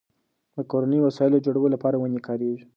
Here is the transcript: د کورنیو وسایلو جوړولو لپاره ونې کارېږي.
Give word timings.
د 0.55 0.57
کورنیو 0.71 1.05
وسایلو 1.07 1.43
جوړولو 1.45 1.73
لپاره 1.75 1.95
ونې 2.01 2.19
کارېږي. 2.27 2.63